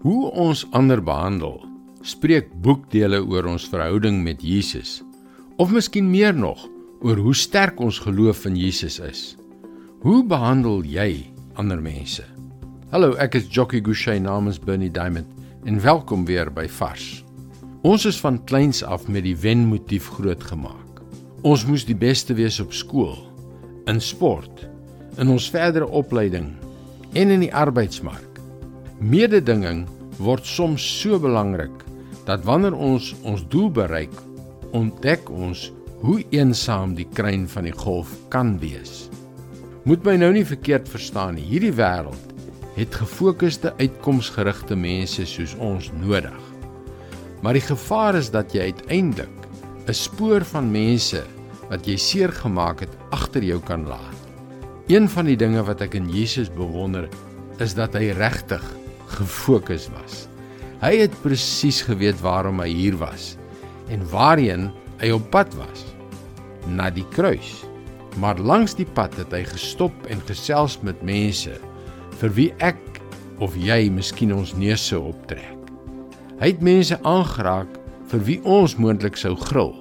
Hoe 0.00 0.30
ons 0.32 0.62
ander 0.72 1.02
behandel, 1.04 1.58
spreek 2.08 2.46
boekdele 2.64 3.18
oor 3.20 3.44
ons 3.50 3.66
verhouding 3.68 4.22
met 4.24 4.40
Jesus. 4.40 5.02
Of 5.60 5.74
miskien 5.76 6.06
meer 6.08 6.32
nog, 6.32 6.62
oor 7.04 7.20
hoe 7.20 7.34
sterk 7.36 7.82
ons 7.84 7.98
geloof 8.00 8.46
in 8.48 8.56
Jesus 8.56 8.96
is. 9.04 9.20
Hoe 10.00 10.22
behandel 10.24 10.80
jy 10.88 11.26
ander 11.60 11.82
mense? 11.84 12.24
Hallo, 12.94 13.12
ek 13.20 13.36
is 13.42 13.50
Jockey 13.52 13.84
Gouchee 13.84 14.22
namens 14.24 14.56
Bernie 14.56 14.88
Diamond 14.88 15.28
en 15.68 15.82
welkom 15.84 16.24
weer 16.24 16.48
by 16.48 16.64
Vars. 16.78 17.20
Ons 17.84 18.08
is 18.08 18.22
van 18.24 18.40
kleins 18.48 18.80
af 18.80 19.04
met 19.04 19.28
die 19.28 19.36
wenmotief 19.36 20.08
grootgemaak. 20.16 21.04
Ons 21.44 21.68
moes 21.68 21.84
die 21.84 21.98
beste 22.08 22.38
wees 22.40 22.56
op 22.64 22.72
skool, 22.72 23.18
in 23.84 24.00
sport, 24.00 24.64
in 25.20 25.28
ons 25.28 25.52
verdere 25.52 25.92
opleiding 25.92 26.54
en 27.12 27.36
in 27.36 27.44
die 27.44 27.52
arbeidsmark. 27.52 28.29
Mededinging 29.00 29.86
word 30.20 30.44
soms 30.44 30.84
so 30.84 31.16
belangrik 31.16 31.72
dat 32.26 32.42
wanneer 32.44 32.74
ons 32.76 33.14
ons 33.24 33.40
doel 33.48 33.70
bereik, 33.72 34.12
ontdek 34.76 35.30
ons 35.32 35.70
hoe 36.02 36.18
eensaam 36.36 36.92
die 36.98 37.06
kruin 37.16 37.46
van 37.48 37.64
die 37.64 37.72
golf 37.72 38.12
kan 38.28 38.58
wees. 38.60 39.08
Moet 39.88 40.04
my 40.04 40.18
nou 40.20 40.28
nie 40.36 40.44
verkeerd 40.44 40.84
verstaan 40.92 41.38
nie. 41.38 41.46
Hierdie 41.48 41.72
wêreld 41.72 42.34
het 42.76 42.98
gefokusde 43.00 43.72
uitkomsgerigte 43.80 44.76
mense 44.76 45.24
soos 45.24 45.56
ons 45.56 45.88
nodig. 45.96 46.36
Maar 47.40 47.56
die 47.56 47.64
gevaar 47.64 48.18
is 48.20 48.28
dat 48.28 48.52
jy 48.52 48.68
uiteindelik 48.68 49.48
'n 49.88 49.96
spoor 49.96 50.44
van 50.44 50.68
mense 50.68 51.24
wat 51.70 51.88
jy 51.88 51.96
seer 51.96 52.32
gemaak 52.36 52.84
het 52.84 52.92
agter 53.16 53.42
jou 53.42 53.60
kan 53.64 53.88
laat. 53.88 54.20
Een 54.92 55.08
van 55.08 55.24
die 55.24 55.36
dinge 55.36 55.64
wat 55.64 55.80
ek 55.80 55.94
in 55.94 56.10
Jesus 56.10 56.52
bewonder, 56.52 57.08
is 57.60 57.74
dat 57.74 57.94
hy 57.94 58.12
regtig 58.12 58.62
gefokus 59.18 59.88
was. 59.94 60.26
Hy 60.80 60.94
het 61.02 61.16
presies 61.22 61.82
geweet 61.84 62.20
waarom 62.24 62.60
hy 62.62 62.70
hier 62.72 62.96
was 63.00 63.36
en 63.90 64.04
waarheen 64.10 64.70
hy 65.00 65.10
op 65.12 65.26
pad 65.34 65.52
was 65.58 65.84
na 66.66 66.90
die 66.90 67.06
kruis. 67.14 67.60
Maar 68.18 68.40
langs 68.42 68.74
die 68.74 68.88
pad 68.96 69.14
het 69.20 69.32
hy 69.34 69.44
gestop 69.46 69.94
en 70.10 70.22
gesels 70.28 70.78
met 70.86 71.02
mense 71.06 71.54
vir 72.20 72.34
wie 72.36 72.50
ek 72.58 72.80
of 73.40 73.54
jy 73.56 73.88
miskien 73.92 74.34
ons 74.34 74.54
neuse 74.58 74.98
optrek. 74.98 75.56
Hy 76.40 76.54
het 76.54 76.64
mense 76.64 76.96
aangeraak 77.04 77.76
vir 78.10 78.24
wie 78.26 78.40
ons 78.48 78.76
moontlik 78.80 79.18
sou 79.20 79.34
gril. 79.38 79.74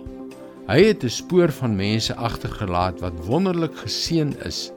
Hy 0.70 0.92
het 0.92 1.03
'n 1.03 1.09
spoor 1.09 1.52
van 1.52 1.75
mense 1.75 2.14
agtergelaat 2.16 3.00
wat 3.02 3.25
wonderlik 3.25 3.75
geseën 3.75 4.36
is 4.46 4.72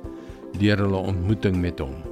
deur 0.59 0.79
hulle 0.79 0.97
ontmoeting 0.97 1.57
met 1.57 1.79
hom. 1.79 2.12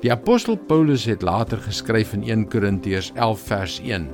Die 0.00 0.08
apostel 0.08 0.56
Paulus 0.56 1.04
het 1.04 1.20
later 1.22 1.60
geskryf 1.60 2.14
in 2.16 2.22
1 2.24 2.46
Korintiërs 2.48 3.10
11 3.14 3.40
vers 3.50 3.74
1: 3.84 4.06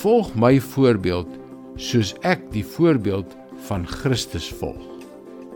Volg 0.00 0.30
my 0.34 0.56
voorbeeld 0.60 1.28
soos 1.76 2.14
ek 2.24 2.46
die 2.54 2.64
voorbeeld 2.64 3.36
van 3.68 3.84
Christus 3.84 4.48
volg. 4.48 4.80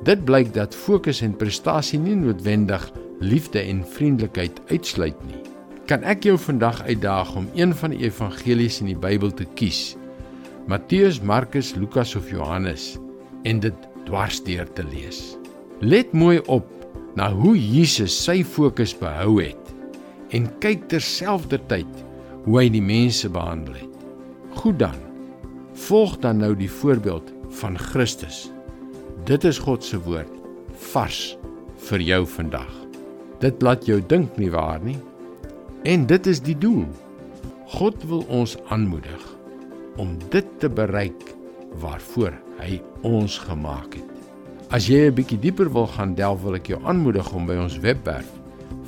Dit 0.04 0.26
blyk 0.28 0.52
dat 0.52 0.76
fokus 0.76 1.22
en 1.24 1.36
prestasie 1.36 1.98
nie 1.98 2.16
noodwendig 2.18 2.84
liefde 3.24 3.64
en 3.64 3.80
vriendelikheid 3.88 4.60
uitsluit 4.68 5.16
nie. 5.24 5.40
Kan 5.88 6.04
ek 6.04 6.28
jou 6.28 6.36
vandag 6.36 6.82
uitdaag 6.84 7.32
om 7.36 7.48
een 7.56 7.72
van 7.74 7.96
die 7.96 8.04
evangelies 8.04 8.82
in 8.84 8.92
die 8.92 9.00
Bybel 9.00 9.32
te 9.32 9.48
kies? 9.56 9.96
Matteus, 10.68 11.22
Markus, 11.24 11.72
Lukas 11.74 12.12
of 12.20 12.28
Johannes 12.28 12.98
en 13.48 13.64
dit 13.64 13.88
dwarsdeur 14.04 14.68
te 14.76 14.84
lees. 14.92 15.38
Let 15.80 16.12
mooi 16.12 16.42
op 16.44 16.77
na 17.16 17.30
hoe 17.32 17.56
Jesus 17.56 18.14
sy 18.24 18.42
fokus 18.44 18.92
behou 18.98 19.38
het 19.40 19.74
en 20.36 20.48
kyk 20.62 20.88
terselfdertyd 20.92 22.04
hoe 22.44 22.58
hy 22.60 22.68
die 22.72 22.84
mense 22.84 23.28
behandel 23.32 23.78
het. 23.80 24.06
Goed 24.58 24.78
dan. 24.80 24.96
Volg 25.88 26.18
dan 26.24 26.42
nou 26.42 26.54
die 26.58 26.70
voorbeeld 26.70 27.32
van 27.60 27.78
Christus. 27.78 28.48
Dit 29.28 29.44
is 29.44 29.60
God 29.62 29.84
se 29.84 30.00
woord 30.02 30.32
vars 30.92 31.36
vir 31.88 32.02
jou 32.02 32.22
vandag. 32.26 32.72
Dit 33.42 33.62
laat 33.62 33.86
jou 33.86 34.00
dink 34.10 34.36
nie 34.40 34.50
waar 34.50 34.82
nie? 34.82 34.98
En 35.86 36.06
dit 36.10 36.26
is 36.26 36.42
die 36.42 36.56
doel. 36.58 36.86
God 37.78 38.02
wil 38.10 38.24
ons 38.32 38.56
aanmoedig 38.72 39.24
om 39.98 40.16
dit 40.32 40.46
te 40.58 40.70
bereik 40.70 41.34
waarvoor 41.82 42.34
hy 42.58 42.80
ons 43.06 43.38
gemaak 43.46 43.94
het. 43.94 44.17
As 44.68 44.84
jy 44.84 45.08
'n 45.08 45.14
bietjie 45.14 45.38
dieper 45.40 45.72
wil 45.72 45.86
gaan 45.86 46.14
delf, 46.14 46.42
wil 46.42 46.54
ek 46.54 46.66
jou 46.68 46.80
aanmoedig 46.84 47.32
om 47.32 47.46
by 47.46 47.56
ons 47.56 47.78
webwerf 47.80 48.28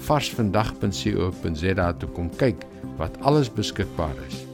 varsvandag.co.za 0.05 1.93
te 1.93 2.07
kom 2.07 2.29
kyk 2.37 2.67
wat 2.99 3.17
alles 3.21 3.49
beskikbaar 3.49 4.17
is. 4.29 4.45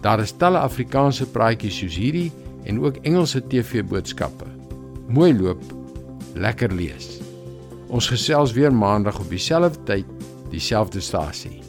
Daar 0.00 0.20
is 0.20 0.32
talle 0.32 0.58
Afrikaanse 0.58 1.26
praatjies 1.26 1.78
soos 1.78 1.96
hierdie 1.96 2.32
en 2.64 2.80
ook 2.84 3.00
Engelse 3.02 3.40
TV-boodskappe. 3.40 4.46
Mooi 5.08 5.32
loop, 5.32 5.62
lekker 6.34 6.72
lees. 6.72 7.18
Ons 7.88 8.08
gesels 8.12 8.52
weer 8.52 8.72
maandag 8.72 9.20
op 9.20 9.28
dieselfde 9.28 9.80
tyd, 9.84 10.06
dieselfde 10.50 11.00
stasie. 11.00 11.67